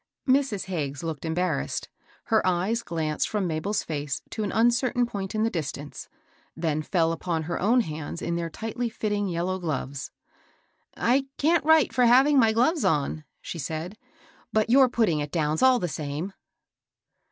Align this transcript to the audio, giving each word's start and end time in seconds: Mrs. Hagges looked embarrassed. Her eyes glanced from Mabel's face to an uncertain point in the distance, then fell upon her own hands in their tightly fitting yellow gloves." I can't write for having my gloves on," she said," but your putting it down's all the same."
Mrs. 0.27 0.65
Hagges 0.65 1.03
looked 1.03 1.25
embarrassed. 1.25 1.87
Her 2.23 2.43
eyes 2.43 2.81
glanced 2.81 3.29
from 3.29 3.45
Mabel's 3.45 3.83
face 3.83 4.23
to 4.31 4.43
an 4.43 4.51
uncertain 4.51 5.05
point 5.05 5.35
in 5.35 5.43
the 5.43 5.51
distance, 5.51 6.09
then 6.57 6.81
fell 6.81 7.11
upon 7.11 7.43
her 7.43 7.59
own 7.61 7.81
hands 7.81 8.19
in 8.19 8.35
their 8.35 8.49
tightly 8.49 8.89
fitting 8.89 9.27
yellow 9.27 9.59
gloves." 9.59 10.09
I 10.97 11.27
can't 11.37 11.63
write 11.63 11.93
for 11.93 12.05
having 12.07 12.39
my 12.39 12.51
gloves 12.51 12.83
on," 12.83 13.25
she 13.41 13.59
said," 13.59 13.95
but 14.51 14.71
your 14.71 14.89
putting 14.89 15.19
it 15.19 15.31
down's 15.31 15.61
all 15.61 15.77
the 15.77 15.87
same." 15.87 16.33